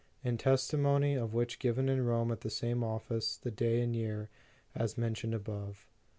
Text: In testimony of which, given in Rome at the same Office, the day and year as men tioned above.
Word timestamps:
In 0.23 0.39
testimony 0.39 1.13
of 1.13 1.35
which, 1.35 1.59
given 1.59 1.87
in 1.87 2.03
Rome 2.03 2.31
at 2.31 2.41
the 2.41 2.49
same 2.49 2.83
Office, 2.83 3.37
the 3.37 3.51
day 3.51 3.81
and 3.81 3.95
year 3.95 4.29
as 4.73 4.97
men 4.97 5.13
tioned 5.13 5.35
above. 5.35 5.85